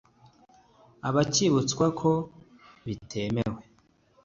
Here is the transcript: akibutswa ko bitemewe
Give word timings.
akibutswa 1.21 1.85
ko 1.99 2.11
bitemewe 2.85 3.61